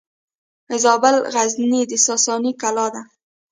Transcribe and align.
د 0.69 0.71
زابل 0.83 1.15
غزنیې 1.33 1.83
د 1.87 1.93
ساساني 2.05 2.51
کلا 2.61 2.87
ده 2.93 3.01